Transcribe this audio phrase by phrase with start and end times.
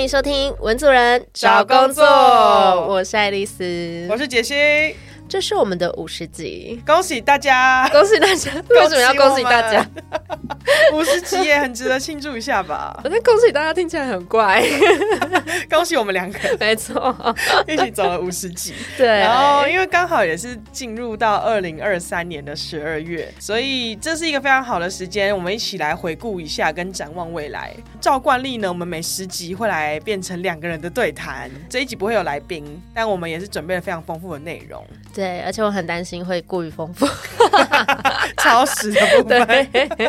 [0.00, 4.96] 欢迎收听《文组人找工作我是爱丽丝，我是杰西，
[5.30, 7.88] 这是我们的五十集，恭喜大家！
[7.92, 8.50] 恭喜大家！
[8.68, 9.86] 为什么要恭喜大家？
[10.92, 12.98] 五十集也很值得庆祝一下吧？
[13.00, 14.60] 反正恭喜大家听起来很怪，
[15.70, 17.14] 恭喜我们两个，没错，
[17.68, 18.74] 一起走了五十集。
[18.98, 27.72] 对，然后因为刚好也是进入到二零二三年的十二月，所以这是一个非常好的时间，我们一起来回顾一下跟展望未来。
[28.00, 34.84] 照惯例呢，我们每十集会来变成两个人的对谈，这一集不会有来宾，但我们也是准备了非常丰富的内容。
[35.20, 37.06] 对，而且我很担心会过于丰富，
[38.42, 39.46] 超时的部分。
[39.46, 39.86] 对，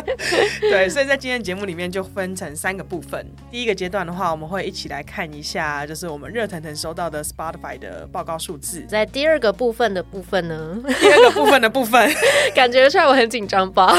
[0.70, 3.22] 对，所以在今天的节目里面就分成三个部分。
[3.50, 8.86] 第一个阶段的话，我们会一起来看一下，就是我们热腾腾收到的 Spotify 的报告数字。
[8.88, 12.10] 在第二个部分的部分呢，第二个部分的部分，
[12.56, 13.94] 感觉出来我很紧张吧？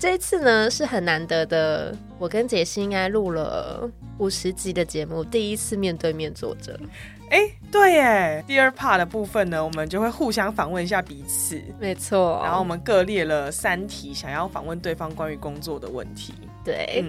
[0.00, 6.76] 这一次呢是很难得的，我跟杰西应该录了五十集的节目，第一次面对面坐着。
[7.30, 8.44] 哎，对耶。
[8.46, 12.40] 第二 part 的部分呢，我们就会互相访问一下彼此，没错。
[12.44, 16.34] 然后我们各列了三题，想要访问对方关于工作的问题。
[16.64, 17.04] 对。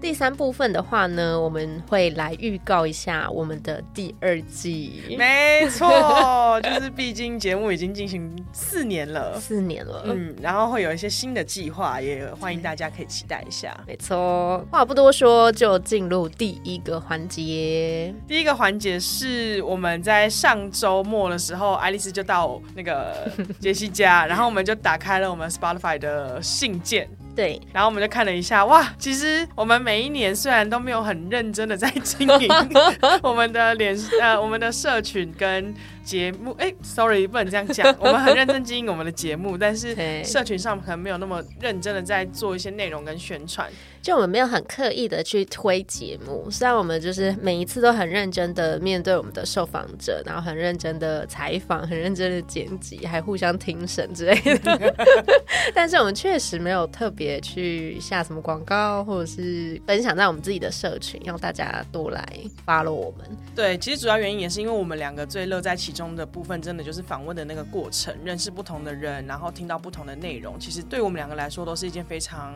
[0.00, 5.16] 第三部分的话呢，我们会来预告一下我们的第二季。
[5.18, 5.88] 没错，
[6.62, 13.76] 就是毕竟节目已经进行四年了，四年了，嗯，然后会有一些新的计划，也欢迎大家可以期待一下。
[13.86, 18.14] 没错，话不多说，就进入第一个环节。
[18.26, 27.08] 第一个环节是我们在上周末的时候，爱丽丝就到那个 杰西家，然后我们就打开了我们 Spotify 的信件。
[27.38, 32.48] 对，然后我们就看了一下，哇，其实我们每一年虽然都没有很认真的在经营
[33.22, 35.72] 我们的脸呃我们的社群跟。
[36.08, 37.86] 节目哎，sorry，不能这样讲。
[38.00, 39.94] 我们很认真经营我们的节目，但是
[40.24, 43.68] 社群上可能没有那么认真的在做一些内容跟宣传。
[44.00, 54.94] 就我们没有很刻意的去推节目，虽然我们就是每一次都很认真的面对我们的受访者，然后很认真的采访，很认真的剪辑，还互相听审之类的。
[55.74, 62.24] 但是我们确实没有特别去下什么广告，或者是分享在我们自己的社群，让大家多来
[62.66, 63.28] follow 我们。
[63.54, 65.98] 对，其实主要原因也是因为我们两个最乐在其。
[65.98, 70.56] 中的部分真的就是访问的那个过程，认识不同的人，然后听到不同的内容。
[70.60, 72.54] 其实对我们两个来说，都是一件非常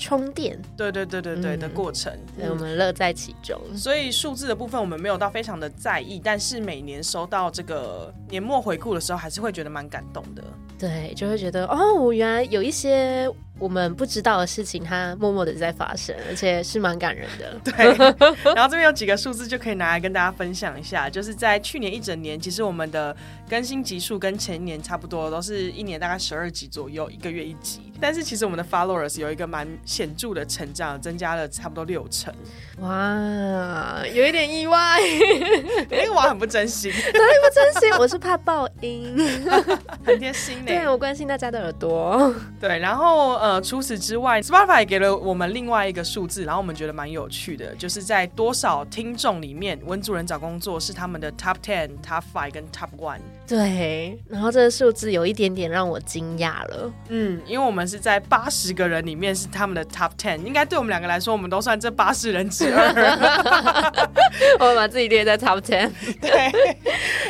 [0.00, 2.10] 充电，对对对对对的过程。
[2.48, 3.60] 我们乐在其中。
[3.76, 10.42] 所以数字的部分我们没有到非常的在意，但是每年收到这个年末回顾的时候，还是会觉得蛮感动的。
[10.78, 13.30] 对，就会觉得哦，我原来有一些。
[13.60, 17.56] 我们不知道的事情，它默默的在发生，而且是蛮感人的。
[17.70, 17.86] 对，
[18.54, 23.14] 然后这边有几个数字就可以拿来跟大家分享一下， 就是在去年一整年，其实我们的
[23.48, 27.92] 更新集数跟前年差不多，都是一年大概十二集左右，一个月一集。
[28.00, 32.32] 但是其实我们的 followers 有一个蛮显著的成长，增加了差不多六成。
[32.78, 34.98] 哇，有一点意外，
[35.90, 37.98] 因为我很不真心，哪里不真心？
[37.98, 39.14] 我是怕报音，
[40.02, 40.66] 很贴心呢。
[40.66, 42.34] 对我关心大家的耳朵。
[42.58, 53.20] 对，然后呃，除此之外，Spotify 给了我们另外一个数字，然后我们觉得蛮有趣的，就是在多少听众里面，文主人找工作是他们的 top ten、top five 跟 top one。
[53.48, 56.92] 对，然后这个数字有一点点让我惊讶了。
[57.08, 62.92] 嗯，因为我们是在八十个人里面是他们的 top ten，应该对我们两个来说，我们都算这八十人之二。
[64.60, 65.90] 我们把自己列在 top ten。
[66.20, 66.52] 对。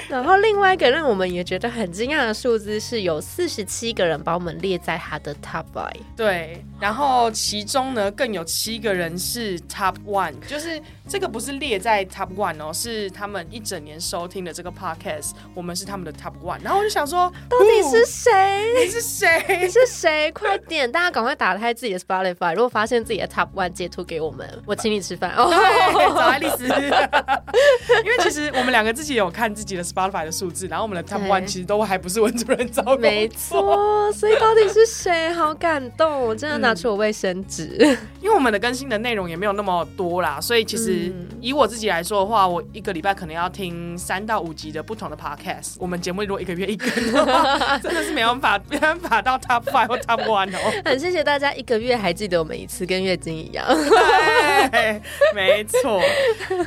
[0.09, 6.01] 然后另外一个让我们也觉得很惊讶的数字是有四十七个人把我们列在他的 top five。
[6.17, 6.65] 对。
[6.79, 16.11] 然后其中呢，更有七个人是 top one，就是这个不是列在 top one 哦，是他们一整年收听的这个 podcast，我们是他们的。
[16.21, 18.31] Top One，然后我就想说，到底是谁？
[18.79, 19.59] 你是谁？
[19.63, 20.31] 你是谁？
[20.33, 25.51] 快点，大家赶快打开自己的 Spotify，如果发现自己的 Top One，截图给我们，我请你吃饭哦。
[26.15, 35.33] 找爱丽丝，因为其实我们两个自己有看自己的 Spotify 的数字，然后我们的 Top One 其实都还不是文主任找没错，所以到底是谁？
[35.33, 37.99] 好感动，我真的拿出我卫生纸。
[38.21, 41.11] 因为我们的更新的内容也没有那么多啦，所以其实
[41.41, 45.77] 以我自己来说的话，我一个礼拜可能要听三到五集的不同的 Podcast。
[45.79, 50.83] 我们节目如果一个月一更的话， 真的是没办法，没办法到 top five 或 top one 哦。
[50.85, 53.67] 很谢谢大家一个月还记得我们一次，跟月经一样。
[55.35, 56.01] 没错，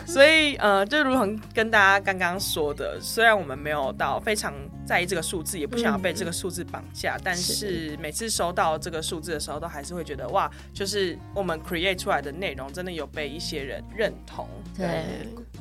[0.07, 4.53] 所以呃，就如同跟大家刚刚说的，虽然我们没有到非常
[4.86, 14.48] 在意这个数字，也不想要被这个数字绑架，但是每次收到这个数字的时候，都还是会觉得哇，就是我们 create 出来的内容真的有被一些人认同，
[14.78, 15.04] 对，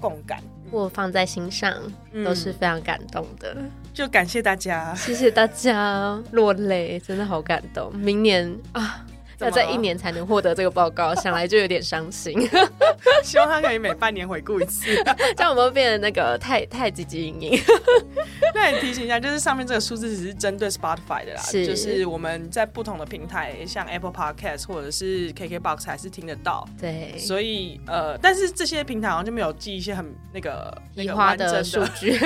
[0.00, 0.42] 共感。
[0.70, 1.72] 我放在心上，
[2.24, 3.56] 都是非常感动的。
[3.94, 7.94] 就感谢大家，谢谢大家，落泪，真的好感动。
[7.96, 9.06] 明年啊。
[9.44, 12.36] 要在一年才能获得这个报告， 想来就有点伤心。
[13.22, 14.94] 希望他可以每半年回顾一次，
[15.36, 17.60] 这样我们变得那个太太积极营营。
[18.54, 26.68] 那你提醒一下，就是上面这个数字只是针对 Spotify 的啦，是就是我们在不同的平台，像 Apple Podcast 或者是 KKBox 还是听得到。
[26.80, 32.18] 对，所以呃，但是这些平台好像就没有记一些很那个那个移花的数据，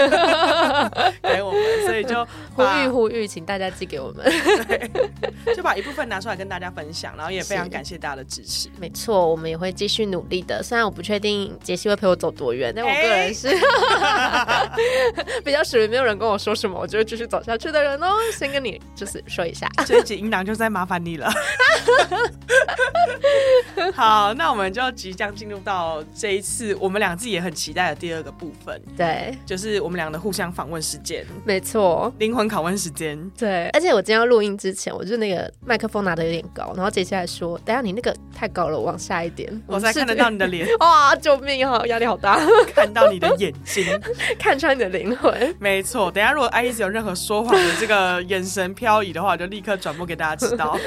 [1.23, 4.25] 给我们，所以就呼吁呼吁，请大家寄给我们。
[4.67, 8.69] 对就把一部分拿出来跟大家分享，然后也非常感谢大家的支持。
[8.81, 10.63] 没错，我们也会继续努力的。
[10.63, 13.49] 虽然我不确定杰西会陪我走多远，但我个人是
[15.45, 18.13] 比较属于没有人跟我说什么，我就会继续走下去的人哦。
[18.33, 21.31] 先跟你就是说一下，这一集音档就在麻烦你了。
[23.95, 32.13] 好，那我们就即将进入到这一次我们俩自己也很期待的第二个部分，对，就是我们俩的互相访问时间，没错。
[32.19, 33.31] 灵魂拷问时间。
[33.37, 39.53] 对，而且我今天要录音之前，我就那个麦克风拿的有点高，然后杰西还说：“等下你那个太高了，往下一点。
[39.69, 42.41] ”我才看得到你的脸， 哇，救命啊，压力好大，
[42.75, 43.85] 看到你的眼睛。
[44.39, 45.55] 看穿你的灵魂。
[45.61, 50.79] 没错，等下如果爱丽丝有任何说谎的这个眼神漂移的话，我就立刻转播给大家知道。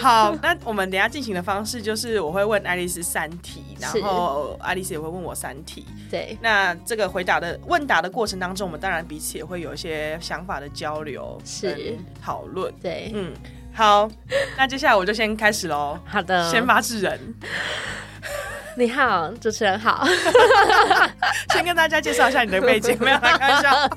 [0.00, 5.86] 好，那我们等下进行的方式就是我会问爱丽丝三题，然后爱丽丝也会问我三题。
[6.10, 12.72] 对，那这个回答的问答的过程当中，我们当然彼此也会有一些想法的交流、是讨论。
[12.82, 13.32] 对，嗯，
[13.74, 14.08] 好，
[14.56, 15.98] 那接下来我就先开始喽。
[16.06, 16.50] 好的。
[16.50, 17.18] 先发制人，
[18.76, 20.06] 你好，主持人好，
[21.52, 23.90] 先跟大家介绍一下你的背景，没有来开玩笑。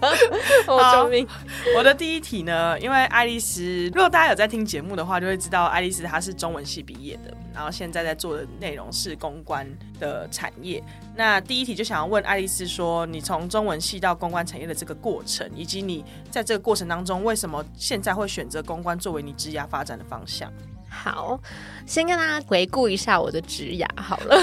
[0.73, 1.27] 我救命。
[1.75, 9.65] 我的第一题呢，因为爱丽丝，如果大家有在听节目的话，就会知道爱丽丝她是中文系毕业的，然后现在在做的内容是公关
[9.99, 10.83] 的产业。
[11.15, 20.51] 那第一题就想要问爱丽丝说，你从中文系到公关产业的这个过程，以及你在这个过程当中，为什么现在会选择公关作为你职涯发展的方向？
[20.89, 21.39] 好，
[21.85, 24.37] 先跟大家回顾一下我的职涯好了。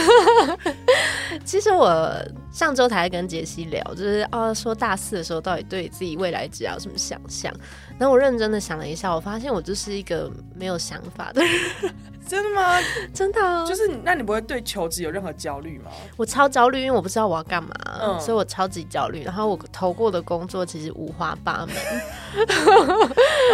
[1.45, 2.13] 其实我
[2.53, 7.53] 上周才跟杰西聊，就是哦，说大四的时候到底对自己未来职涯有什么想象。
[7.99, 11.51] 然后我认真的想了一下，我发现我就是一个没有想法的人，
[12.27, 12.79] 真的吗？
[13.13, 15.91] 真的啊、就是那你不会对求职有任何焦虑吗？
[16.17, 17.71] 我超焦虑，因为我不知道我要干嘛，
[18.03, 19.23] 嗯所以我超级焦虑。
[19.23, 21.77] 然后我投过的工作其实五花八门，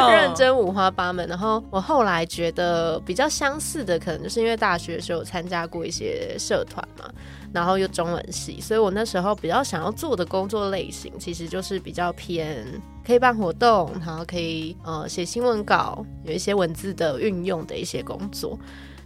[0.00, 1.26] 嗯认真五花八门。
[1.28, 7.10] 然后我后来觉得比较相似的，可能就是因为大学的时候有参加过一些社团嘛，
[7.52, 12.66] 然后又中文系，所以我那时候比较想要做的工作类型，其实就是比较偏
[13.04, 18.58] 可以办活动，然后可以呃写新闻稿，有一些文字的运用的一些工作。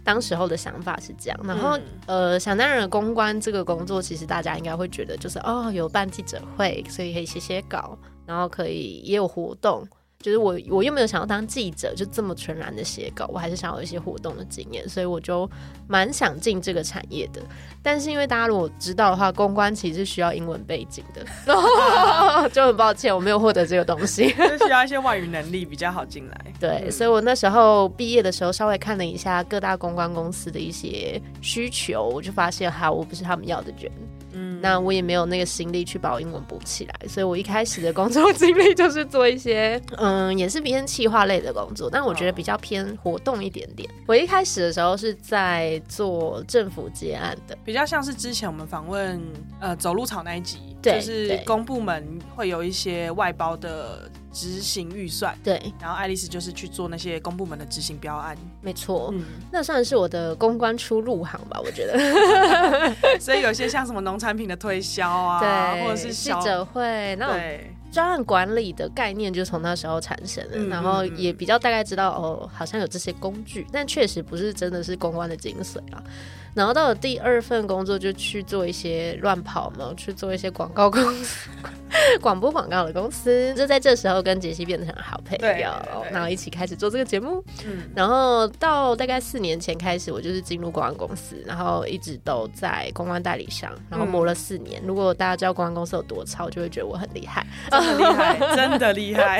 [0.05, 9.87] 当时候的想法是这样，然后、呃，想当然的公关这个工作，其实大家应该会觉得就是哦，有办记者会，所以可以写写稿，然后可以也有活动。
[10.23, 15.49] 就是我我又没有想要当记者，就这么纯然的写稿，我还是想要一些活动的经验，所以我就
[15.85, 17.41] 蛮想进这个产业的。
[17.81, 21.25] 但是因为大家如果知道的话，公关其实是需要英文背景的，
[22.53, 24.31] 就很抱歉我没有获得这个东西。
[24.31, 26.45] 就需要一些外语能力比较好进来。
[26.57, 33.91] 对，嗯所以我那时候毕业的时候稍微看了一下各大公关公司的一些需求，我就发现哈，我不是他们要的人。
[34.33, 43.89] 嗯，那我也没有那个心力去把我英文补起来，所以我一开始的工作经历就是做一些， 嗯，也是偏企划类的工作，但我觉得比较偏活动一点点。
[44.07, 49.21] 我一开始的时候是在做政府接案的，比较像是之前我们访问
[49.59, 61.93] 呃走路草那一集，对就是公部门会有一些外包的执行预算，对，然后爱丽丝就是去做那些公部门的执行标案，没错，嗯，那算是我的公关初入行吧，我觉得。
[63.21, 67.39] 所以有些像什么农产品的推销啊，对，或者是记者会那种，
[67.91, 76.03] 专案管理的概念就从那时候产生了，嗯然后也比较大概知道哦，好像有这些工具，但确实不是真的是公关的精髓啊。
[76.55, 81.49] 然后到了第二份工作，就去做一些乱跑嘛，去做一些广告公司、
[82.21, 83.53] 广播广告的公司。
[83.55, 85.47] 就在这时候跟杰西变成了好朋友
[86.11, 87.43] 然后一起开始做这个节目。
[87.65, 94.81] 嗯，然后到大概四年前开始，我就是进入公关公司，然后一直都在公关代理商，然后磨了四年。
[94.85, 97.45] 如果大家知道公关公司有多超，就会觉得我很厉害。
[97.71, 99.39] 真的厉害，真的厉害。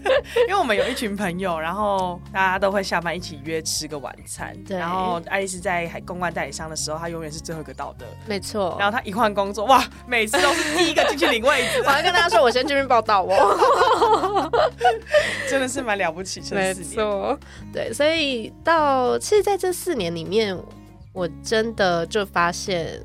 [0.48, 4.56] 因为我们有一群朋友，然后大家都会下班一起约吃个晚餐。
[4.64, 8.06] 对然后爱丽丝在海公关代理商的时候，他永远是最后一个到的。
[8.26, 14.50] 没错，然后他一换工作，哇，每次都是第一个进去领位置 我，要跟大家说，我先这边报道哦。
[15.50, 16.40] 真的是蛮了不起。
[16.40, 17.38] 这没四年，错，
[17.72, 20.56] 对，所以到其实在这四年里面，
[21.12, 23.00] 我真的就发现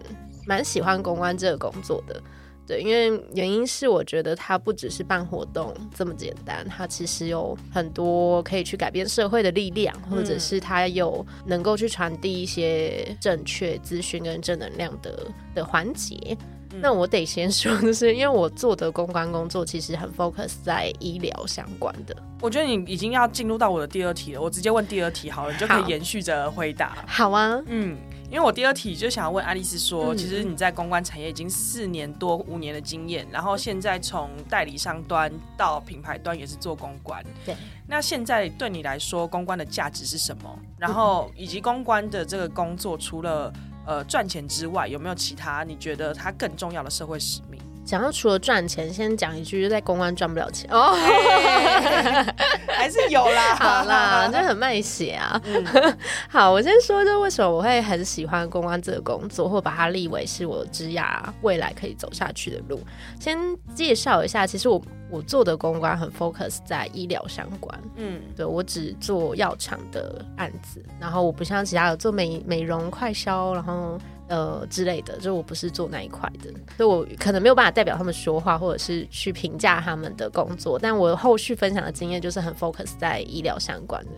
[0.46, 2.22] 蛮喜欢公关这个工作的。
[2.70, 16.38] 对，因为原因是我觉得它不只是办活动这么简单，它其实有很多可以去改变社会的力量，或者是它有能够去传递一些正确资讯跟正能量的的环节。
[16.82, 22.16] 那我得先说的是，因为我做的公关工作其实很 focus 在医疗相关的。
[22.40, 27.04] 我觉得你已经要进入到我的第二题了，我直接问第二题好了，你就可以延续着回答。
[27.08, 27.98] 好啊，嗯，
[28.32, 37.24] 因为我第二题就想要问爱丽丝说，其实你在公关产业已经四年多五年的经验，然后现在从代理商端到品牌端也是做公关。
[37.44, 37.56] 对，
[37.88, 40.60] 那现在对你来说，公关的价值是什么？
[40.78, 43.52] 然后以及公关的这个工作，除了
[43.86, 47.60] 呃赚钱之外，有没有其他你觉得它更重要的社会使命？
[47.90, 50.94] 讲到除了赚钱，先讲一句，就在公关赚不了钱哦，
[52.70, 55.42] 还是有啦，好啦，就很卖血啊。
[56.30, 62.80] 好，我先说，就为什么我会很喜欢公关这个工作，或把它立为是我职涯未来可以走下去的路。
[63.20, 63.36] 先
[63.74, 64.80] 介绍一下，其实我
[65.10, 73.98] 我做的公关很 focus 在医疗相关，嗯，对我只做药厂的案子，然后我不像其他有做美美容快销，然后。
[74.30, 80.80] 呃之类的，就我不是做那一块的，所以我可能没有办法代表他们说话，或者是去评价他们的工作。
[80.80, 84.12] 但我后续分享的经验就是很 focus 在医疗相关的。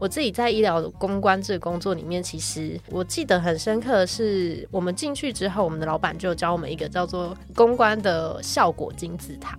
[0.00, 9.56] 我自己在医疗公关这个工作里面，其实我记得很深刻的是，我们进去之后，我们的老板就教我们一个叫做公关的效果金字塔。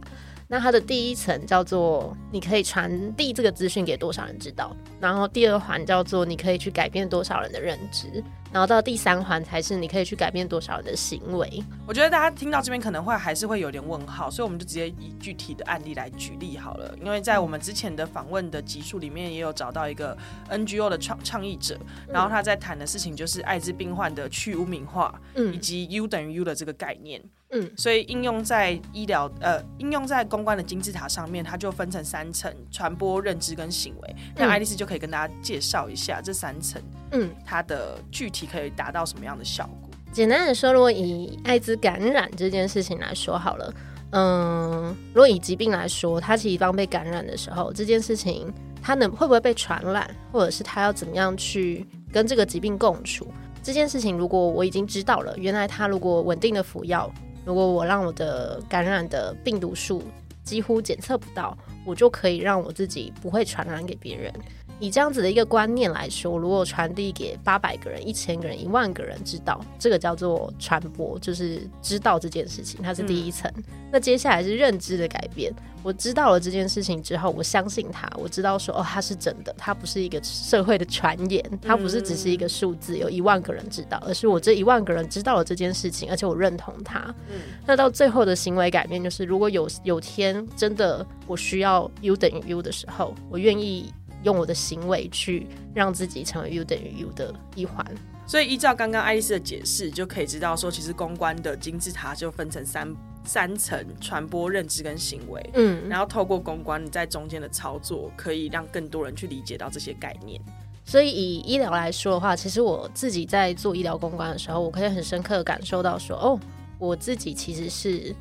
[0.48, 8.24] 那它的第一层叫做你可以传递这个资讯给多少人知道，然后第二环叫做你可以去改变多少人的认知。
[8.56, 11.62] 然后到第三环才是你可以去改变多少人的行为。
[11.86, 16.96] 我觉得大家听到这边可能会还是会有点问号，所以我们就直接以具体的案例来举例好了。
[17.04, 20.18] 因为在我们之前的访问的集数里面，也有找到一个
[20.50, 27.22] NGO 的倡倡议者，然后他在谈的事情就是艾滋病患的去污名化，嗯，以及 U 等于 U 的这个概念。
[27.52, 34.16] 嗯，所以应用在医疗呃，应用在公关的金字塔上面，它就分成三层：传播、认知跟行为。
[34.36, 37.05] 那爱丽丝就可以跟大家介绍一下这三层，嗯，
[37.46, 39.90] 它的具体可以达到什么样的效果？
[40.12, 43.74] 简单的说，如果以艾滋感染这件事情来说好了，
[44.12, 53.28] 嗯，如果以疾病来说，它其实当被感染的时候，这件事情它能会不会被传染，或者是它要怎么样去跟这个疾病共处？
[53.62, 57.12] 这件事情如果我已经知道了，原来它如果稳定的服药。
[57.44, 60.02] 如果我让我的感染的病毒数
[60.44, 61.56] 几乎检测不到，
[61.86, 64.34] 我就可以让我自己不会传染给别人。
[64.80, 73.52] 以这样子的一个观念来说，如果传递给八百个人、一千个人、一万个人知道，这个叫做传播，就是知道这件事情，它是第一层。
[73.92, 75.54] 那接下来是认知的改变。
[75.82, 87.00] 我知道了这件事情之后，我相信它，我知道说哦，它是真的，它不是一个社会的传言，它不是只是一个数字，有一万个人知道，而是我这一万个人知道了这件事情，而且我认同它。
[87.30, 87.36] 嗯，
[87.68, 93.94] 那到最后的行为改变，就是如果有有天真的我需要 U 等于 U 的时候，我愿意。
[94.26, 97.86] 用我的行为去让自己成为 U 等于 U 的一环，
[98.26, 105.50] 所以依照刚刚爱丽丝的解释，就可以知道说，其实公关的金字塔就分成三三层：传播、认知跟行为。
[105.54, 110.42] 嗯，然后透过公关你在中间的操作，可以让更多人去理解到这些概念。
[110.84, 116.40] 所以以医疗来说的话，其实我自己在做医疗公关的时候，我可以很深刻的感受到说，哦，
[116.80, 118.16] 我自己其实是。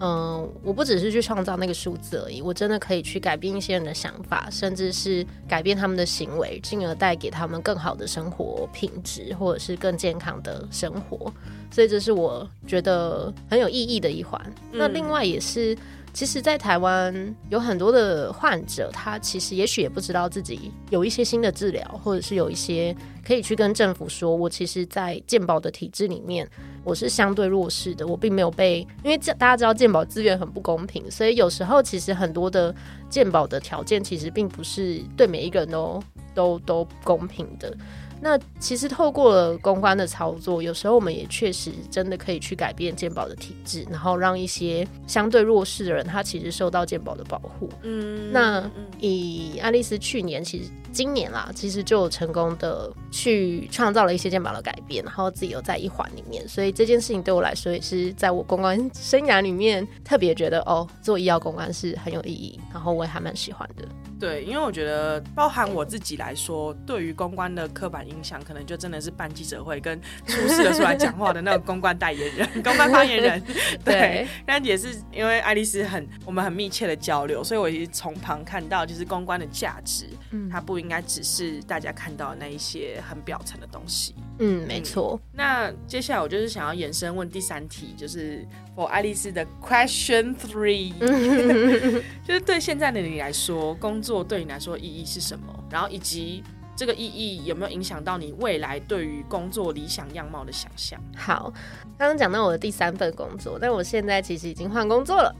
[0.00, 11.32] 嗯，我不只是去创造那个数字而已，我真的可以去改变一些人的想法，甚至是改变他们的行为，进而带给他们更好的生活品质，或者是更健康的生活。
[11.70, 14.40] 所以这是我觉得很有意义的一环。
[14.72, 15.76] 那另外也是。
[16.12, 26.46] 其实，在台湾有很多的患者，他其实也许也不知道自己有一些新的治疗，或者是有一些可以去跟政府说，我其实，在健保的体制里面，
[26.84, 32.74] 我是相对弱势的，我并没有被，因为大家知道健保资源很不公平，所以有时候其实很多的
[33.08, 36.02] 健保的条件其实并不是对每一个人都
[36.34, 37.74] 都都公平的。
[38.22, 47.68] 那其实透过了公关的操作，有时候我们也确实真的可以去改变健保的体制，然后让一些相对弱势的人，他其实受到健保的保护。
[47.82, 63.84] 嗯，那以爱丽丝去年，其实今年啦，其实就成功的去创造了一些肩膀的改变，然后自己有在一环里面，所以这件事情对我来说也是在我公关生涯里面特别觉得哦，做医药公关是很有意义，然后我也还蛮喜欢的。
[64.18, 73.42] 对，因为我觉得包含我自己来说，对于公关的刻板印象，可能就真的是办记者会跟出事的出来讲话的那个公关代言人、 公关发言人。
[73.82, 84.14] 对，但也是因为爱丽丝很我们很密切的交流，所以我一直从旁看到，就是公关的价值，嗯它不应该只是大家看到那一些很表层的东西。
[84.38, 85.20] 嗯，没错。
[85.32, 90.92] 那接下来我就是想要延伸问第三题，就是 for 爱丽丝的 question three，
[92.26, 95.64] 就是对现在的你来说，工作对你来说意义是什么？
[95.70, 96.42] 然后以及。
[96.76, 100.98] 这个意义有没有影响到你未来对于工作理想样貌的想象？
[101.14, 101.52] 好，
[101.98, 105.30] 刚刚讲到我的第三份工作，但我现在其实已经换工作了，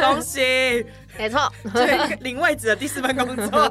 [0.00, 0.40] 恭喜！
[1.16, 1.40] 没错，
[2.20, 3.46] 领位置的第四份工作。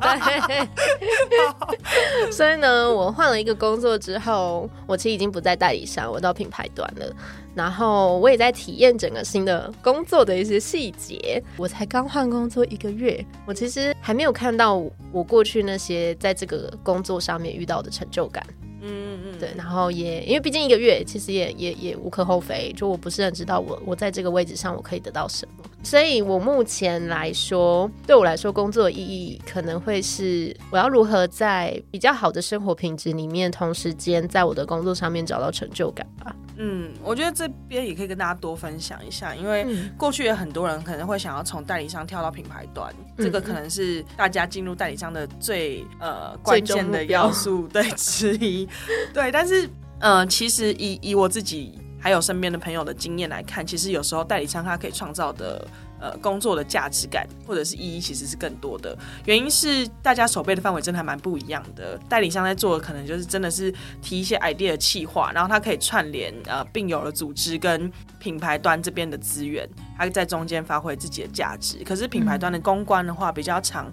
[0.47, 7.13] 对，所以呢，我换了一个工作之后，我其实已经不在代理商，我到品牌端了。
[7.53, 11.43] 然后我也在体验整个新的工作的一些细节。
[11.55, 14.81] 我才刚换工作一个月，我其实还没有看到
[15.12, 18.43] 我过去那些在这个工作上面遇到的成就感。
[18.81, 19.51] 嗯嗯，对。
[19.55, 22.73] 然后也因为毕竟一个月，其实也也也无可厚非。
[22.75, 25.63] 就我不是很知道我我在这个位置上我可以得到什么。
[25.83, 36.35] 所以我目前来说，对我来说，工作的意义可能会是我要如何在比较好的生活品质里面，同时间在我的工作上面找到成就感吧。
[36.55, 39.65] 嗯，我觉得这边也可以跟大家多分享一下，因为
[39.97, 48.69] 过去有很多人可能会想要从代理商跳到品牌端，这个可能是大家进入代理商的最呃关键的要素对之一。
[49.13, 55.65] 对，但是呃，其实以以我自己还有身边的朋友的经验来看，其实有时候代理商他可以创造的。
[56.03, 58.93] 呃，工作的价值感或者是意义其实是更多的。
[59.24, 61.98] 原因是大家手背的范围真的还蛮不一样的。
[62.10, 69.65] 代理商在做的可能就是真的是提一些 idea 的企划，然后他可以串联呃并有的组织跟品牌端这边的资源，
[69.98, 71.81] 他在中间发挥自己的价值。
[71.86, 73.89] 可是品牌端的公关的话比较长。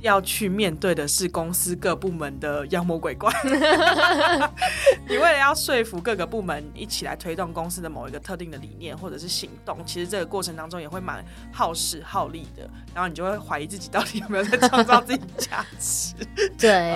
[0.00, 3.32] 要去面对的是公司各部门的妖魔鬼怪。
[5.08, 12.68] 你为了要说服各个部门一起来推动公司的某一个特定的理念或者是行动，其实这个过程当中也会蛮耗时耗力的。
[12.94, 16.14] 然后你就会怀疑自己到底有没有在创造自己价值。
[16.58, 16.94] 对，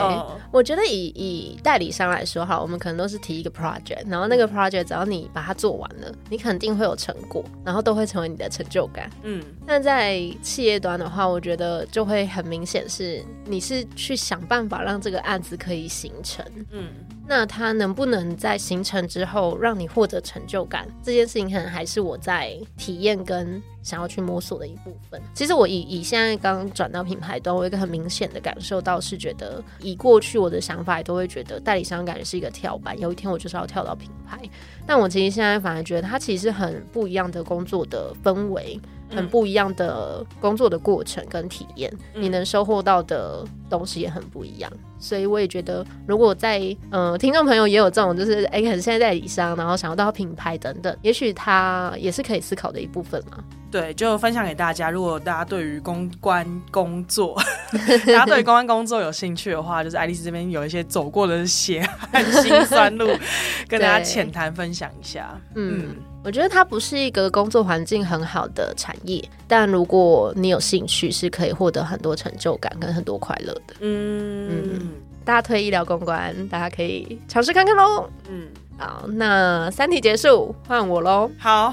[0.50, 9.10] 我觉得以以代理商来说哈，我们可能都是提一个 project，然后那个 project 只要你把它做完了，你肯定会有成果，然后都会成为你的成就感。
[9.22, 12.84] 嗯，但在企业端的话，我觉得就会很明显。
[12.94, 16.88] 是，你是去想办法让这个案子可以形成，嗯，
[17.26, 20.86] 那它能不能在形成之后让你获得成就感？
[21.02, 25.20] 这件事情可能还是我在体验跟想要去摸索的一部分。
[25.34, 34.40] 其实我以以现在刚转到品牌端，我一个很明显的感受到是觉得，以过去我的想法也都会觉得代理商感觉是一个跳板，有一天我就是要跳到品牌。
[34.86, 38.80] 但我其实现在反而觉得它其实很不一样的工作的氛围。
[39.10, 44.70] 很不一样的工作的过程跟体验，你能收获到的东西也很不一样。
[44.98, 53.44] 所以我也觉得，如果在呃听众朋友也有这种，就是哎，可能现在在理商，然后想要到品牌等等，也许他也是可以思考的一部分嘛。
[53.70, 54.88] 对，就分享给大家。
[54.88, 57.36] 如果大家对于公关工作，
[58.06, 63.08] 大家对公关工作有兴趣的话，就是爱丽丝这边有一些走过的血汗辛酸路，
[63.68, 65.38] 跟大家浅谈分享一下。
[65.56, 73.74] 嗯，我觉得它不是一个工作环境很好的产业，但如果你有兴趣，是可以获得很多成就感跟很多快乐的。
[73.80, 74.88] 嗯嗯，
[75.24, 78.08] 大家推医疗公关，大家可以尝试看看喽。
[78.28, 78.48] 嗯。
[78.76, 81.30] 好，那三题结束，换我喽。
[81.38, 81.72] 好，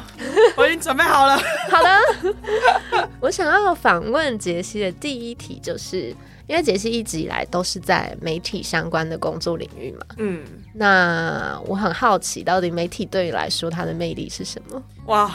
[0.55, 1.35] 我已经准备好了。
[1.67, 6.15] 好的，我想要访问杰西的第一题，就是
[6.51, 10.05] 因为杰西一直以来都是在媒体相关的工作领域嘛。
[10.17, 14.83] 嗯，那我很好奇，到底媒体对你来说它的魅力是什么？
[15.05, 15.31] 哇！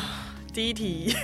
[0.56, 1.14] 第一题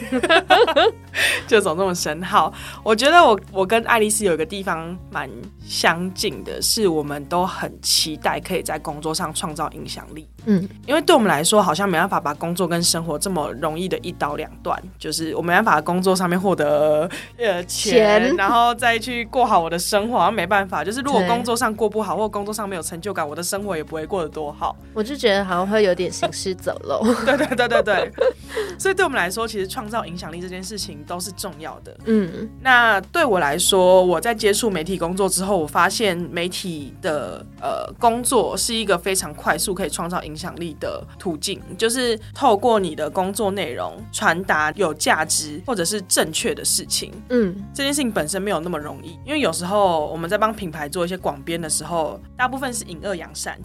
[1.48, 2.52] 就走这么深好，
[2.84, 5.28] 我觉得我我跟爱丽丝有一个地方蛮
[5.64, 10.28] 相近的，是我们都很期待可以在工作上创造影响力。
[10.44, 20.84] 嗯，因为对我们来说，好像没办法把工作跟生活这么容易的一刀两断，就是我没办法工作上面获得呃钱，然后再去过好我的生活，好像没办法。
[20.84, 24.76] 就是如果工作上过不好，或工作上没有成就感，我的生活也不会过得多好。
[24.92, 27.02] 我就觉得好像会有点行尸走肉。
[27.24, 28.12] 对对对对对，
[28.78, 29.21] 所以对我们来。
[29.22, 31.96] 来说，其实创造影响力这件事情都是重要的。
[32.06, 47.12] 嗯，那对我来说，我在接触媒体工作之后，我发现媒体的呃工作是一个非常快速可以创造影响力的途径，就是透过你的工作内容传达有价值或者是正确的事情。
[47.28, 53.56] 嗯，这件事情本身没有那么容易，因为有时候我们在帮品牌做一些广编的时候，大部分是隐恶扬善，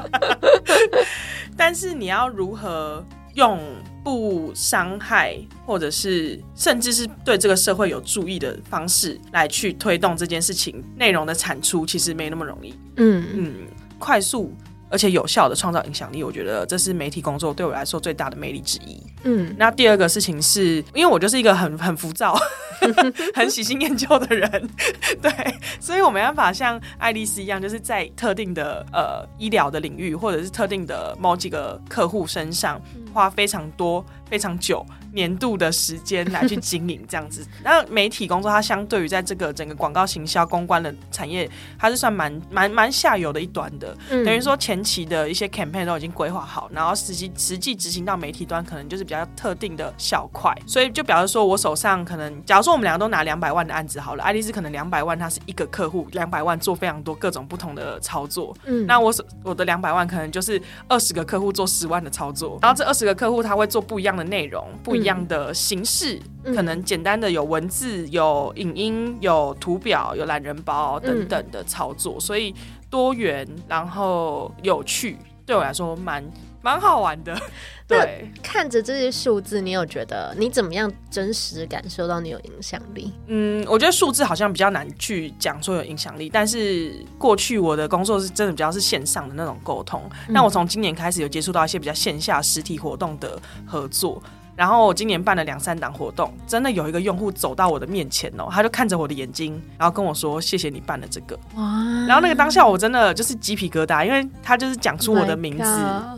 [1.56, 3.04] 但是你要如何？
[3.40, 3.58] 用
[4.04, 12.74] 不伤害，或者是甚至是对这个社会有注意的方式来去推动这件事情内容的产出，其实没那么容易。
[12.96, 13.54] 嗯嗯，
[13.98, 14.54] 快速
[14.90, 19.00] 而且有效的创造影响力，我觉得这是媒体工作对我来说最大的魅力之一。
[19.22, 22.36] 嗯，那第二个事情是，因为我就是一个很 很浮躁、
[23.34, 24.70] 很喜新厌旧的人，
[25.22, 25.30] 对，
[25.78, 32.80] 所以我没办法像爱丽丝一样，就是在特定的呃医疗的领域，或者是特定的某几个客户身上
[33.12, 34.84] 花非常多、非常久。
[35.12, 43.96] 年度的时间来去经营这样子，那媒体工作它相对于在这个整个广告行销公关的产业，它是算蛮蛮蛮下游的一端的。
[44.08, 50.56] 等于说前期的一些 campaign 都已经规划好，然后实际实际执行到媒体端，可能就是比较特定的小块。
[50.66, 58.56] 所以就表示说我手上可能，假如说我们两个都拿两百万的案子好了，爱丽丝可能两百万，它是一个客户，两百万做非常多各种不同的操作。
[58.64, 64.99] 嗯，那我我的两百万可能就是二十个客户做十万的操作，然后这二十个客户他会做不一样的内容，不。
[64.99, 72.54] 一样的形式，可能简单的有文字、有影音、有图表、有懒人包等等的操作，所以
[72.88, 76.24] 多元，然后有趣，对我来说蛮
[76.62, 77.36] 蛮好玩的。
[77.90, 83.12] 对，看着这些数字，你有觉得你怎么样真实感受到你有影响力？
[83.26, 93.36] 嗯，我觉得数字好像比较难去讲说有影响力，但是过去我的工作是真的比较是线上的那种沟通，那我从今年开始有接触到一些比较线下实体活动的
[93.66, 94.22] 合作。
[94.60, 101.64] 然后我今年办了两三档活动，真的有一个用户走到我的面前哦，他就看着我的眼睛，然后跟我说：“谢谢你办了这个。”哇！
[102.06, 105.64] 然后那个当下我真的就是鸡皮疙瘩，因为他就是讲出我的名字，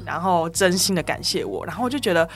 [0.05, 2.29] 然后真心的感谢我，然后我就觉得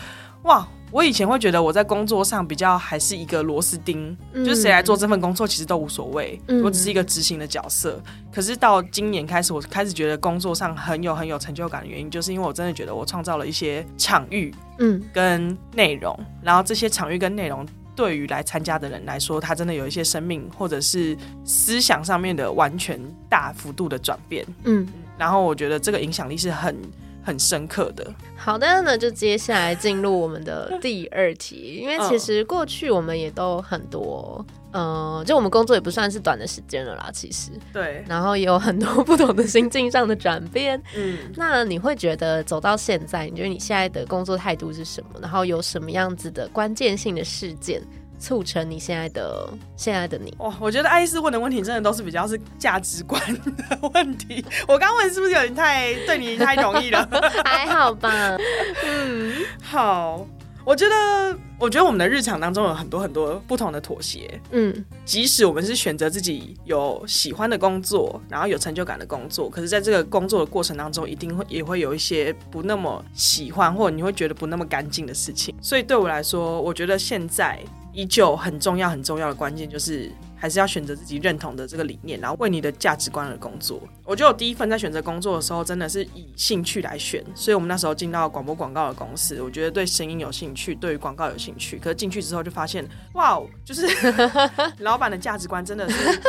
[0.44, 0.64] 哇。
[0.92, 8.00] 我以前会觉得我在工作上比较还是一个螺丝钉，就是谁来做这份工作其实都无所谓，我只是一个执行的角色。
[8.32, 24.86] 可是到今年开始，我开始觉得工作上很有很有成就感的原因，就是因为我真的觉得我创造了一些场域，嗯，跟内容，然后这些场域跟内容对于来参加的人来说，他真的有一些生命或者是思想上面的完全大幅度的转变，嗯，
[25.18, 26.76] 然后我觉得这个影响力是很。
[27.26, 28.06] 很深刻的。
[28.36, 40.80] 好的，那就接下来进入我们的第二题，因为其实过去我们也都很多，嗯，就我们工作也不算是短的时间了啦，其实对，然后也有很多不同的心境上的转变。
[40.94, 45.18] 嗯，那你会觉得走到现在，你觉得你现在的工作态度是什么？
[45.20, 47.82] 然后有什么样子的关键性的事件？
[48.18, 50.54] 促成你现在的现在的你哇！
[50.60, 54.44] 我觉得爱丽丝问的问题真的都是比较是价值观的问题。
[54.66, 57.08] 我刚问是不是有点太对你太容易了？
[57.44, 58.36] 还好吧。
[58.84, 60.26] 嗯，好。
[60.64, 64.28] 我觉得，我觉得我们的日常当中有很多很多不同的妥协。
[64.50, 75.54] 嗯，即使我们是选择自己有喜欢的工作，然后有成就感的工作，可是在这个工作的过程当中，一定会也会有一些不那么喜欢，或者你会觉得不那么干净的事情。
[75.62, 77.62] 所以对我来说，我觉得现在。
[77.96, 80.12] 依旧很重要，很重要的关键就是。
[80.38, 83.80] 还是要选择自己认同的这个理念，然后为你的价值观而工作。
[84.04, 87.24] 我觉得我第一份在选择工作的时候，真的是以兴趣来选。
[87.34, 91.78] 所以我们那时候进到广播广告的公司，我觉得对声音有兴趣，对于广告有兴趣。
[91.78, 93.88] 可是进去之后就发现，哇，就是
[94.80, 96.20] 老板的价值观真的是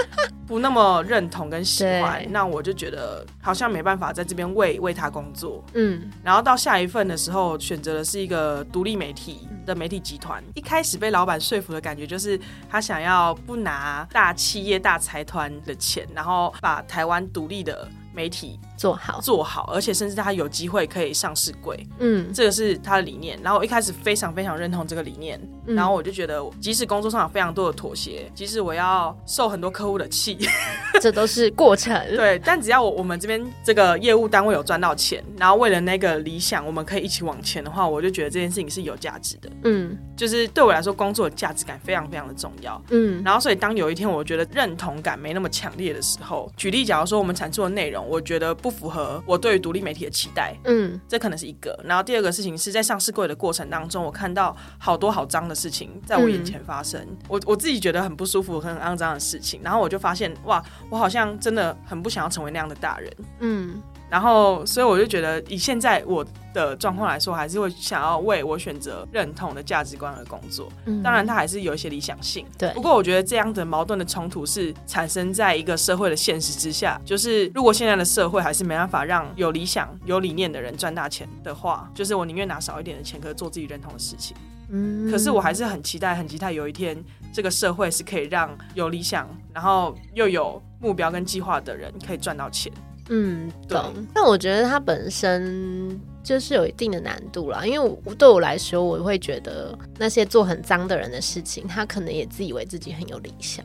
[0.47, 2.25] 不那么认同跟喜欢。
[2.31, 5.63] 那我就觉得好像没办法在这边为为他工作。
[5.73, 10.43] 嗯，然后到下一份的时候，选择的是一个独立媒体的媒体集团。
[10.55, 14.07] 一开始被老板说服的感觉就是他想要不拿。
[14.13, 18.59] 大企业、大财团的钱，然后把台湾独立的媒体。
[18.77, 23.39] 做好做好，而且甚至他有机会可以上市柜，嗯，这个是他的理念。
[23.41, 25.41] 然后我一开始非常非常认同这个理念，
[25.75, 30.37] 然后我就觉得，即使工作上有非常多的妥协，即使我要受很多客户的气，
[30.99, 31.93] 这都是过程。
[32.15, 39.49] 对，但只要我我们这边这个业务单位有赚到钱，然后为了那个理想，我们可以一起往前的话，我就觉得这件事情是有价值的。
[39.63, 42.81] 嗯，就是对我来说，工作的价值感非常非常的重要。
[42.89, 48.47] 嗯，然后所以当有一天我觉得认同感没那么强烈的时候，举例，假如说我们产出的内容，我觉得。
[48.57, 51.79] 不符合我对于独立媒体的期待，嗯，这可能是一个。
[51.83, 59.59] 然后第二个事情是在上市柜的过程当中，我看到好多好脏的事情在我眼前发生，我我自己觉得很不舒服、很肮脏的事情。
[59.63, 63.81] 然后我就发现，哇，我好像真的很不想要成为那样的大人，嗯。
[64.09, 70.69] 然后，所以我就觉得，以现在我的状况来说，还是会想要为我选择认同的价值观而工作。
[70.85, 72.45] 嗯，当然，它还是有一些理想性。
[72.57, 72.71] 对。
[72.73, 76.97] 不过，我觉得这样的矛盾的冲突是产生在一个社会的现实之下。
[77.03, 84.37] 就是如果现在的社会还是没办法让有理想、有理念的人赚大钱的话，就是我宁愿拿少一点的钱，可做自己认同的事情。
[84.69, 85.09] 嗯。
[85.11, 86.97] 可是，我还是很期待、很期待有一天，
[87.33, 92.71] 这个社会是可以让有理想，然后又有目标跟计划的人可以赚到钱。
[93.09, 93.93] 嗯，懂。
[94.13, 97.65] 但我觉得他本身就是有一定的难度啦。
[97.65, 103.63] 因为我对我来说，我会觉得那些做很脏的人的事情，他可能也自以为自己很有理想。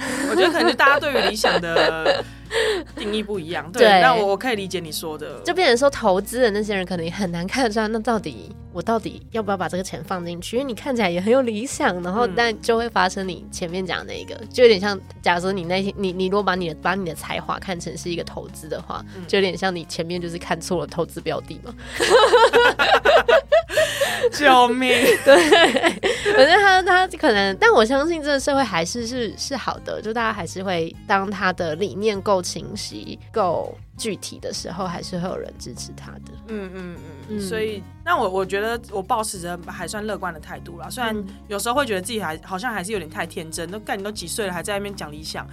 [0.30, 2.24] 我觉得可能大家对于理想的
[2.96, 10.56] 定义不一样， 对，对那我我可以理解你说的，就变成说，投资的那些人可能也很难看得出来，那到底我到底要不要把这个钱放进去？
[10.56, 21.74] 因为你看起来也很有理想，然后嗯但就会发生你前面讲的那个，就有点像，假如说你那些你你如果把你的把你的才华看成是一个投资的话，嗯就有点像你前面就是看错了投资标的嘛。
[24.38, 24.90] 救命！
[25.24, 25.36] 对
[26.34, 36.32] 反正他他可能，但我相信这个社会还是是是好的，就大家还是会当他的理念够清晰、够具体的时候，还是会有人支持他的。
[36.48, 36.96] 嗯嗯
[37.28, 45.46] 嗯，嗯所以那我我觉得我保持着还算乐观的态度啦，虽然嗯有时候会觉得自己还好像还是有点太天真，都干你都几岁了还在那边讲理想，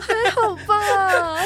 [0.00, 1.38] 还好吧，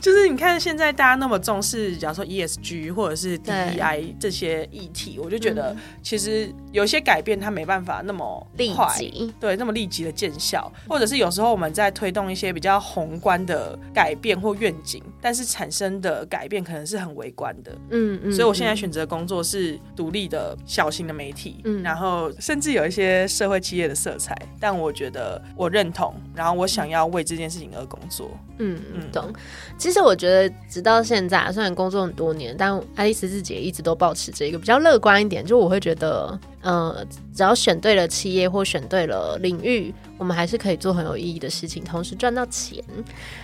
[0.00, 8.92] 就是你看现在大家那么重视，假如说 ESG 或者是 DEI 这些议题，我就觉得嗯其实有些改变它没办法那么立快。
[8.98, 9.32] 即。
[9.38, 17.70] 对，那么立即的见效，或者是有时候我们在推动一些比较宏观的改变或愿景，但是产生的改变可能是很微观的。
[17.90, 28.30] 嗯嗯，所以我现在嗯选择工作是独立的小型的媒体，嗯然后甚至有一些社会企业的色彩，但我觉得我认同，然后我想要为这件事情而工作。
[28.58, 29.32] 嗯嗯懂。
[29.78, 42.82] 其实我觉得直到现在，虽然工作很多年，但爱丽丝自己也一直都保持着一个比较乐观一点，就我会觉得，呃，只要选对了企业或选对了领域，我们还是可以做很有意义的事情，同时赚到钱。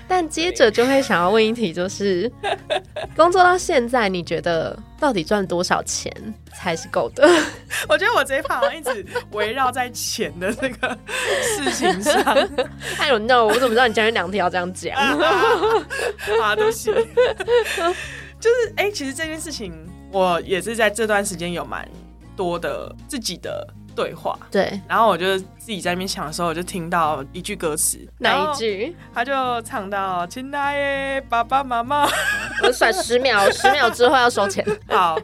[0.06, 2.30] 但接着就会想要问一题，就是
[3.16, 6.12] 工作到现在，你觉得到底赚多少钱
[6.54, 7.26] 才是够的？
[7.88, 10.98] 我觉得我这一趴好像一直围绕在钱的这个
[11.56, 12.22] 事情上
[12.98, 13.44] 哎呦 no！
[13.46, 14.94] 我怎么知道你今天两天要这样讲？
[16.42, 16.92] 啊，对不起，
[18.38, 19.72] 就是哎、其实这件事情
[20.12, 21.88] 我也是在这段时间有蛮
[22.36, 28.56] 多的自己的对话，对，然后我就自己在那边想的时候，我就听到一句歌词，哪一？
[28.56, 28.96] 句？
[29.12, 32.06] 他就唱到“亲爱的爸爸妈妈
[32.62, 34.64] 我算十秒， 十秒之后要收钱。”。
[34.86, 35.18] 好，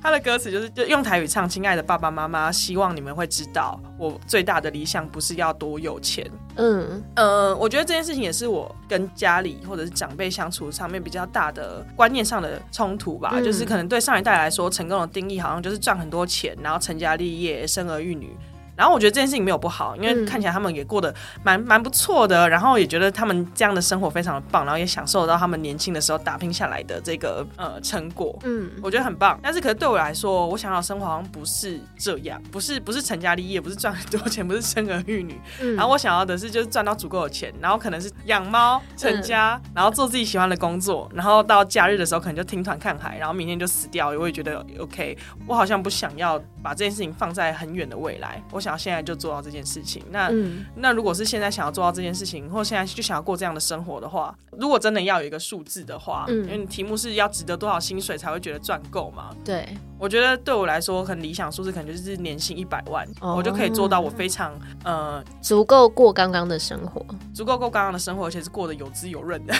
[0.00, 6.24] 他的歌词就是就用台语唱：“亲爱的爸爸妈妈，希望你们会知道，我最大的理想不是要多有钱。
[6.54, 13.30] 嗯呃，我觉得这件事情也是我跟家里或者是长辈相处上面比较大的观念上的冲突吧。
[13.34, 18.36] 嗯就是可能对上一代来说，成功的定义好像就是赚很多钱，然后成家立业、生儿育女。
[18.78, 21.12] 然后我觉得这件事情没有不好，因为嗯看起来他们也过得
[21.42, 28.38] 蛮蛮不错的，然后也觉得他们这样的生活非常的棒，然后也享受到他们年轻的时候打拼下来的这个呃成果。
[28.44, 45.16] 嗯我觉得很棒，但是可是对我来说，我想要的生活好像不是这样，不是不是成家立业，不是赚很多钱，不是生儿育女，嗯然后我想要的是就是赚到足够的钱，然后可能是养猫、成家，然后做自己喜欢的工作，然后到假日的时候可能就听团看海，然后明天就死掉，我也觉得 OK。
[45.46, 50.02] 我好像不想要把这件事情放在很远的未来，我想要现在就做到这件事情。
[50.10, 59.34] 那、嗯那如果是现在想要做到这件事情，或现在就想要过这样的生活的话，如果真的要有一个数字的话，嗯因为你题目是要值得多少薪水才会觉得赚够嘛？
[59.44, 64.52] 对，我觉得对我来说，很理想数字可能就是年薪一百万，哦我就可以做到我非常
[64.84, 67.04] 呃足够过刚刚的生活。
[67.34, 69.54] 足够过刚刚的生活，而且是过得有滋有润的。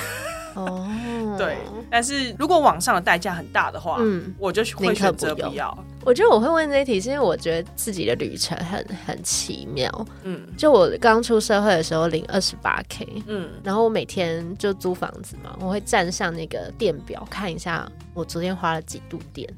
[0.59, 1.59] 哦，对，
[1.91, 5.77] 但是如果网上的代价很大的话，嗯，我就会选择不要。
[6.05, 10.07] 我觉得我会问这一题，是因为我觉得自己的旅程很很奇妙。
[10.23, 10.41] 嗯。
[10.57, 19.49] 就我刚出社会的时候领二十八 k，嗯，然后我每天就租房子嘛，我会站上那个电表看一下我昨天花了几度电，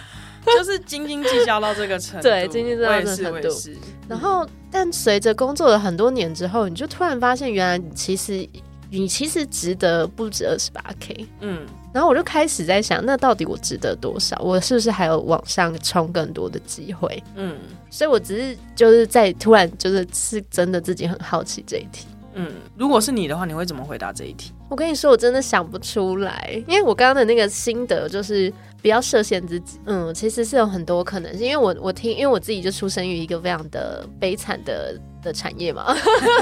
[0.44, 3.80] 就是斤斤计较到这个程度，对斤斤计较到这个程度。
[4.08, 8.46] 然后但随着工作了很多年之后，你就突然发现，原来其实
[8.90, 11.26] 你其实值得不止二十八 k。
[11.40, 14.36] 嗯，然后我就开始在想，那到底我值得多少？
[14.42, 17.22] 我是不是还有往上冲更多的机会？
[17.36, 17.56] 嗯
[17.88, 22.06] 所以我只是就是在突然就是是真的自己很好奇这一题。
[22.34, 24.52] 嗯，如果是你的话，你会怎么回答这一题？
[24.68, 29.78] 我跟你说，我真的想不出来，因为我刚刚的那个心得就是不要设限自己。
[29.86, 35.94] 嗯，其实是有很多可能性，因为我我听，因为我自己就出生于一个非常的悲惨的的产业嘛。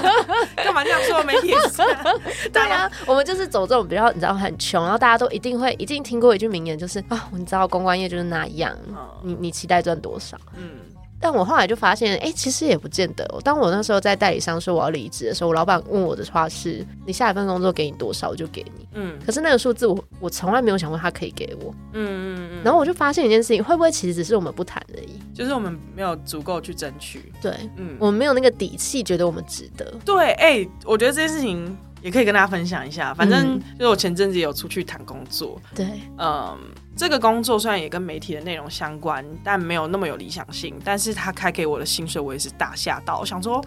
[0.56, 1.22] 干嘛这样说？
[1.24, 2.20] 媒体也是这样
[2.52, 10.36] 对啊，我们就是走这种比较你知道很穷，然后大家都一定会一定听过一句名言，就是啊，你知道公关业就是那样，嗯你你期待赚多少？
[10.56, 10.70] 嗯
[11.20, 13.40] 但我后来就发现，哎、其实也不见得哦。
[13.42, 18.88] 当我那时候在代理商说我要离职的时候，我老板问我的话是：你下一份工作给你多少，我就给你。
[18.94, 21.74] 嗯可是那个数字我我从来没有想过他可以给我。
[21.92, 25.18] 嗯嗯嗯，然后我就发现一件事情，会不会其实只是我们不谈而已？
[25.34, 27.32] 就是我们没有足够去争取。
[27.40, 29.92] 对，嗯，我们没有那个底气，觉得我们值得。
[30.04, 33.12] 对，哎、我觉得这件事情也可以跟大家分享一下。
[33.14, 35.86] 反正就是我前阵子有出去谈工作，对，
[36.18, 36.56] 嗯，
[36.98, 40.74] 这个工作虽然也跟媒体的内容相关，但没有那么有理想性。
[40.84, 43.64] 但是他开给我的薪水，我也是大吓到，我想说。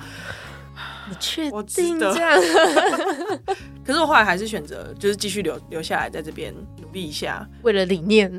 [1.12, 2.42] 你确定这样？
[3.86, 7.48] 可是我后来还是选择就是继续留留下来，在这边努力一下。
[7.64, 8.32] 为了理念，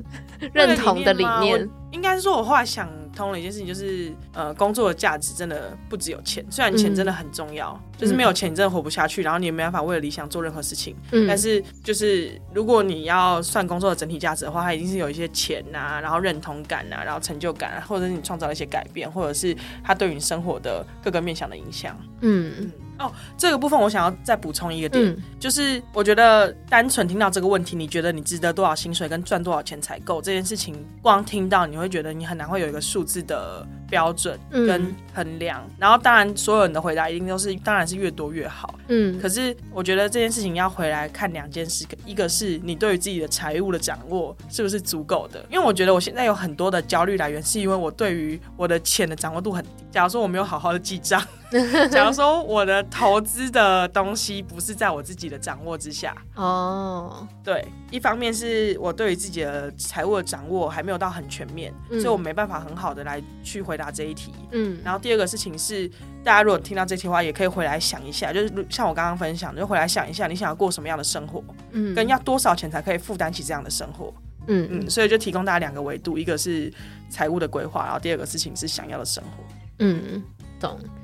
[0.52, 10.96] 认同的理念应该是说，我后来想通了一件事情，就是呃，工作的价值真的不只有钱，虽然钱真的很重要，就是没有钱你真的活不下去，然后你也没办法为了理想做任何事情。
[11.10, 19.54] 嗯但是就是如果你要算工作的整体价值的话，它一定是有一些钱呐、然后认同感呐、然后成就感、啊，或者是你创造了一些改变，或者是
[19.84, 21.98] 它对于你生活的各个面向的影响。
[22.20, 22.91] 嗯 mm.
[23.36, 35.68] 这个部分我想要再补充一个点，嗯就是我觉得单纯听到这个问题，你觉得你值得多少薪水跟赚多少钱才够这件事情，光听到你会觉得你很难会有一个数字的标准嗯跟衡量。
[35.78, 38.78] 然后当然所有人的回答一定都是，当然是越多越好。
[38.88, 49.70] 嗯可是我觉得这件事情要回来看两件事，一个是你对于自己的财务的掌握是不是足够的，因为我觉得我现在有很多的焦虑来源，是因为我对于我的钱的掌握度很低。
[49.90, 51.22] 假如说我没有好好的记账，
[51.90, 62.00] 假如说我的投资的东西不是在我自己的掌握之下，哦，对，一方面是我对于自己的财务的掌握还没有到很全面，嗯。
[62.00, 64.32] 所以我没办法很好的来去回答这一题。
[64.52, 64.80] 嗯。
[64.84, 65.88] 然后第二个事情是，
[66.24, 71.42] 大家如果听到这题的话，也可以回来想一下，就是如像我刚刚分享，就回来想一下，你想要过什么样的生活，
[71.72, 71.94] 嗯。
[71.94, 74.12] 跟要多少钱才可以负担起这样的生活。
[74.46, 74.68] 嗯。
[74.70, 76.72] 嗯，所以就提供大家两个维度，一个是
[77.10, 79.44] 财务的规划，然后第二个事情是想要的生活。
[79.78, 80.22] 嗯，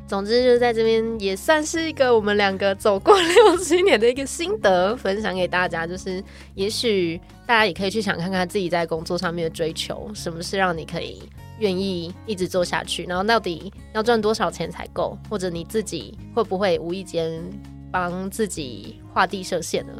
[0.06, 5.86] 总之就是在这边也算是一个我们两个走过六七年的一个心得，分享给大家。
[5.86, 6.22] 就是
[6.54, 11.22] 也许大家也可以去想看看自己在工作上面的追求，什么是让你可以
[11.58, 17.30] 愿意一直做下去，然后到底要赚多少钱才够，或者你自己会不会无意间
[17.92, 19.92] 帮自己画地设限呢？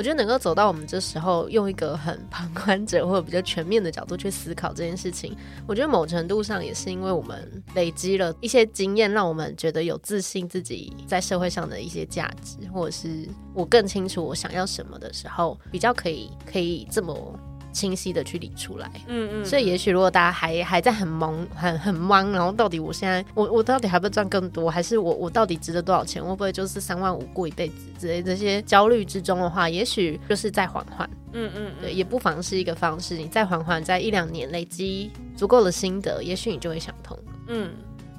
[0.00, 5.36] 我觉得能够走到我们这时候，用一个很 旁观者或者比较全面的角度去思考这件事情，
[5.66, 17.38] 我觉得某程度上也是因为我们累积了一些经验，让我们觉得有自信自己在社会上的一些价值，或者是我更清楚我想要什么的时候，比较可以可以这么
[17.72, 18.90] 清晰的去理出来。
[19.06, 26.22] 嗯嗯所以，也许如果大家还还在很懵、很很懵，然后到底我现在我我到底还不赚更多，还是我我到底值得多少钱？
[26.22, 31.08] 会不会就是三万五过一辈子之类这些焦虑之中的话，也许就是再缓缓。
[31.32, 33.16] 嗯嗯对，也不妨是一个方式。
[33.16, 37.18] 你再缓缓，在一两年累积足够的心得，也许你就会想通。
[37.48, 37.70] 嗯。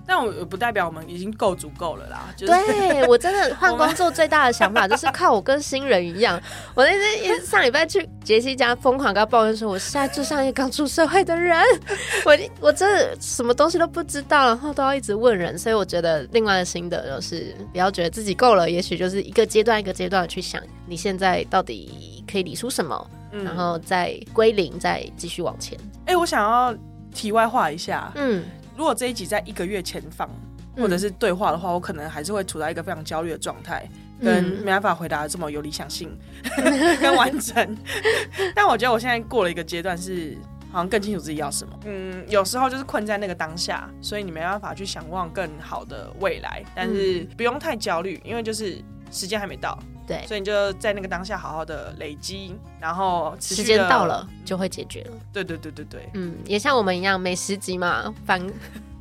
[0.05, 6.41] 但我不代表我们已经够足够了啦， 就是对我真的换工作最大的想法就是靠我跟新人一样。
[6.75, 11.61] 我那天也上礼拜去杰西家疯狂跟他抱怨说，我现在就像一个刚出社会的人，
[12.25, 15.57] 我我真的什么东西都不知道，然后都要一直问人。
[15.57, 25.77] 所以我觉得另外的心得就是不要觉得自己够了，也许就是一个阶段一个阶段的去想你现在到底可以理出什么，嗯然后再归零，再继续往前。
[26.05, 26.75] 哎、我想要
[27.13, 28.43] 题外话一下，嗯，
[28.75, 30.29] 如果这一集在一个月前放，
[30.75, 33.87] 或者是对话的话，我可能还是会处在一个非常焦虑的状态，
[34.21, 36.17] 跟嗯没办法回答得这么有理想性
[37.01, 37.77] 跟完整。
[38.55, 40.37] 但我觉得我现在过了一个阶段是。
[40.73, 48.81] 好像更清楚自己要什么，嗯，有时候就是困在那个当下，所以你没办法去想望更好的未来，但是不用太焦虑，因为就是
[49.11, 49.77] 时间还没到，
[50.11, 55.11] 对，所以你就在那个当下好好的累积，然后时间到了，就会解决了。
[55.31, 58.41] 对对对对对，嗯，也像我们一样，每十集嘛，反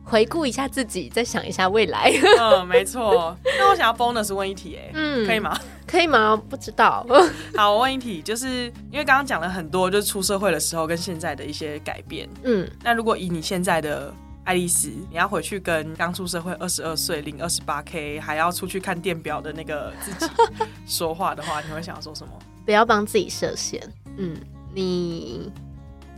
[0.04, 2.12] 回顾一下自己，再想一下未来。
[2.40, 3.36] 嗯，没错。
[3.58, 5.38] 那我想要 bonus 问一题、哎、 嗯，可以？
[5.38, 5.56] 吗？
[5.86, 6.40] 可以吗？
[6.48, 7.06] 不知道。
[7.56, 12.28] 好，我问一题，就是因为刚刚讲了很多，就是出社会的时候跟现在的一些改变。
[12.42, 14.12] 嗯，那如果以你现在的
[14.44, 20.32] 爱丽丝，你要回去跟刚出社会二十二岁领二十八 k，还要出去看电表的那个自己
[20.86, 22.32] 说话的话，你会想要说什么？
[22.64, 23.80] 不要帮自己设限。
[24.16, 24.36] 嗯，
[24.74, 25.52] 你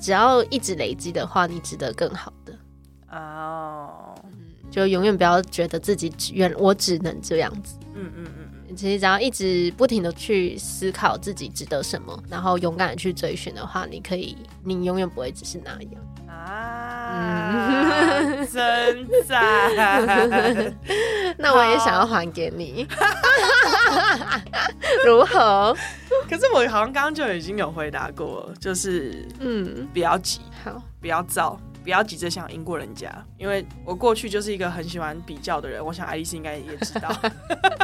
[0.01, 2.59] 只要一直累积的话，你值得更好的。
[3.11, 4.15] 哦，
[4.71, 7.77] 就永远不要觉得自己只原我只能这样子。
[7.95, 15.93] 嗯嗯嗯嗯，其实只要一直不停的去思考自己值得什么，然后勇敢的去追寻的话，你可以，你永远不会只是那样。
[16.45, 20.75] 啊，真赞！
[21.39, 22.87] 那我也想要还给你，
[25.07, 25.75] 如何？
[26.29, 37.11] 可是我好像刚刚就已经有回答过了，就是嗯，不要急，好，不要躁，不要急着想赢过人家，因为我过去就是一个很喜欢比较的人，我想爱丽丝应该也知道，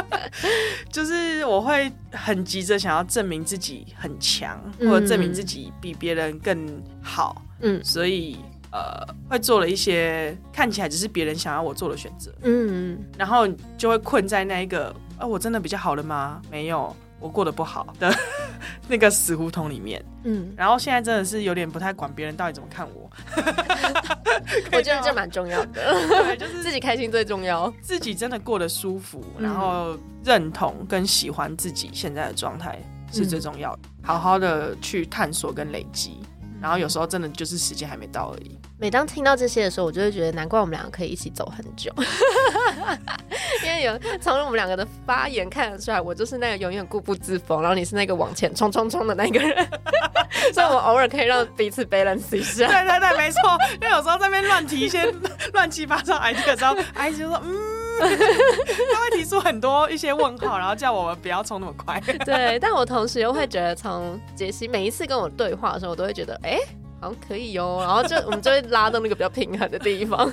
[0.91, 4.89] 就是我会很急着想要证明自己很强，嗯。
[4.89, 6.81] 或者证明自己比别人更
[7.19, 8.37] 好，嗯所以
[8.71, 13.45] 呃会做了一些看起来只是别人想要我做的选择，嗯然后
[13.77, 16.41] 就会困在那一个，啊，我真的比较好了吗？
[16.49, 16.95] 没有。
[17.21, 18.09] 我过得不好的
[18.87, 20.01] 那个死胡同里面。
[20.23, 23.11] 嗯，然后现在真的是有点不太管别人到底怎么看我，
[24.71, 27.69] 我觉得这蛮重要的，对，就是自己开心最重要。
[27.81, 32.79] 自己真的过得舒服，嗯然后认同跟喜欢自己现在的状态
[33.11, 33.79] 是最重要的。
[33.83, 36.21] 嗯好好的去探索跟累积，
[36.61, 38.57] 然后有时候真的就是时间还没到而已。
[38.77, 41.93] 每当听到这些的时候，我就会觉得难怪我们两个可以一起走很久，
[43.65, 49.67] 因为有从我们两个的发言看得出来，我就是那个永远固步自封，然后你是那个往前冲冲冲的那个人，
[50.53, 52.67] 所以我们偶尔可以让彼此 balance 一下。
[52.67, 53.39] 对对对，没错。
[53.81, 55.05] 因为有时候在那边乱提一些
[55.53, 57.55] 乱七八糟 idea 的时候哎就说嗯，
[57.99, 61.99] 他会提出很多一些问号，然后叫我们不要冲那么快。
[62.25, 66.57] 对，但我同时又会觉得，从杰西每一次跟我对话的时候，我都会觉得，哎、
[67.01, 70.31] 好像可以哦，然后就我们就会拉到那个比较平衡的地方，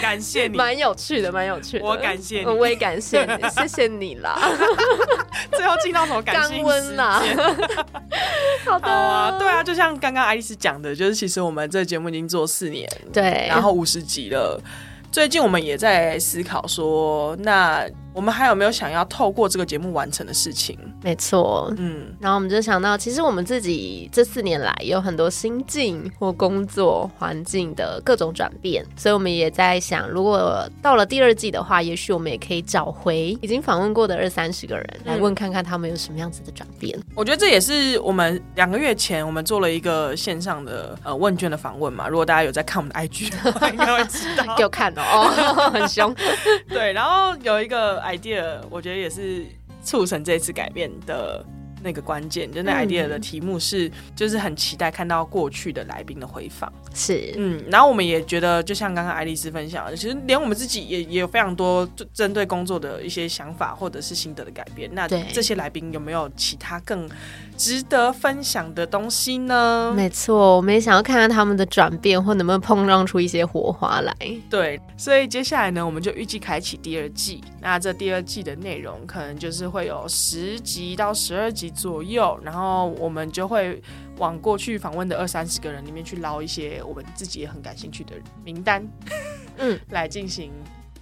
[0.00, 1.84] 感谢你，蛮有趣的，蛮有趣的。
[1.84, 4.38] 我感谢你我也感谢你，谢谢你啦，
[5.52, 7.36] 最后进到什么感性时啦间？
[8.64, 14.60] 好啊，对啊，就像刚刚爱丽丝讲的，就是其实我们这个节目已经做四年，对，然后五十集了。
[15.12, 20.78] 最近我们也在思考说，那我们还有没有想要透过这个节目完成的事情？
[21.02, 21.72] 没错。
[21.78, 36.98] 嗯，然后我们就想到，其实我们自己这四年来有很多心境或工作环境的各种转变，所以我们也在想，如果到了第二季的话，也许我们也可以找回已经访问过的二三十个人，来问看看他们有什么样子的转变。
[37.14, 42.08] 我觉得这也是我们两个月前我们做了一个线上的呃问卷的访问嘛。
[42.08, 44.54] 如果大家有在看我们的 IG 的话， 应该会知道。
[44.56, 46.14] 给我看哦，哦 很凶。
[46.68, 49.46] 对，然后有一个 idea，我觉得也是
[49.82, 51.44] 促成这次改变的
[51.82, 56.72] 那个关键，就那嗯 idea 的题目是，就是很期待看到过去的来宾的回访。
[56.94, 64.90] 是，嗯，然后我们也觉得，就像刚刚爱丽丝分享的，其实连我们自己也也有非常多就针对工作的一些想法或者是心得的改变。
[64.92, 67.08] 那这些来宾有没有其他更
[67.56, 69.92] 值得分享的东西呢？
[69.96, 74.14] 没错，我们也想要看看他们的转变，或能不能碰撞出一些火花来。
[74.50, 77.40] 对，所以接下来呢，我们就预计开启第二季。
[77.60, 83.82] 那这第二季的内容可能就是会有十集到十二集左右，然后我们就会
[84.18, 88.14] 往过去访问的二三十个人里面去捞一些我们自己也很感兴趣的
[88.44, 88.86] 名单，
[89.58, 90.52] 嗯， 来进行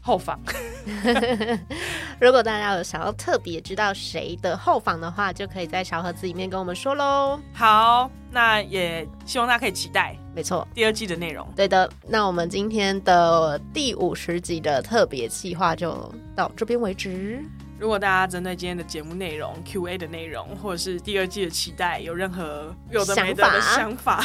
[0.01, 0.41] 后访。
[2.21, 7.39] 如果大家有想要特别知道谁的后访的话，就可以在小盒子里面跟我们说喽。
[7.53, 11.47] 好，那也希望大家可以期待没错，第二季的内容。
[11.55, 11.91] 对的。
[12.07, 17.43] 那我们今天的第五十集的特别计划就到这边为止。
[17.81, 24.23] 如果大家针对今天的节目内容、Q&A 的内容，或者是第二季的期待，有任何有的没的的想法，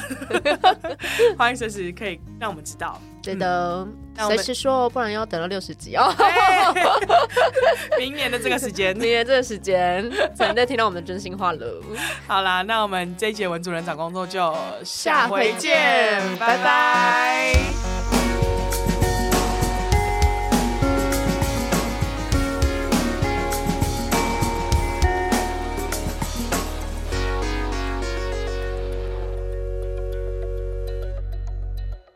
[1.38, 3.00] 欢迎随时可以让我们知道。
[3.24, 3.88] 对的，
[4.28, 6.14] 随时说哦，不然要等到六十集哦。
[7.98, 11.82] 明年的这个时间 明，年这个时间才能再听到我们的真心话了。
[12.28, 14.54] 好啦，那我们这一节文主人找工作就
[14.84, 17.54] 下回见，拜拜